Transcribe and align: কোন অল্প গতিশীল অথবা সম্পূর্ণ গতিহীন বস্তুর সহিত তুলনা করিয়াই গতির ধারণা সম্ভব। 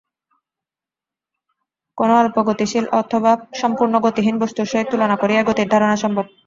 কোন 1.97 2.09
অল্প 2.15 2.35
গতিশীল 2.49 2.85
অথবা 2.99 3.31
সম্পূর্ণ 3.61 3.93
গতিহীন 4.05 4.35
বস্তুর 4.39 4.69
সহিত 4.71 4.87
তুলনা 4.91 5.15
করিয়াই 5.17 5.47
গতির 5.49 5.71
ধারণা 5.73 5.97
সম্ভব। 6.03 6.25